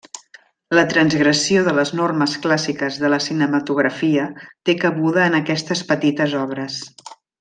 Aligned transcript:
La 0.77 0.83
transgressió 0.93 1.65
de 1.67 1.73
les 1.79 1.91
normes 1.99 2.33
clàssiques 2.45 2.97
de 3.03 3.11
la 3.15 3.19
cinematografia 3.27 4.25
té 4.71 4.75
cabuda 4.85 5.25
en 5.27 5.39
aquestes 5.41 5.85
petites 5.93 6.35
obres. 6.47 6.81